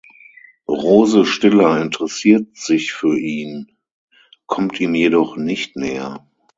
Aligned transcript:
Rose 0.67 1.25
Stiller 1.27 1.79
interessiert 1.79 2.57
sich 2.57 2.91
für 2.91 3.15
ihn, 3.19 3.77
kommt 4.47 4.79
ihm 4.81 4.95
jedoch 4.95 5.37
nicht 5.37 5.75
näher. 5.75 6.27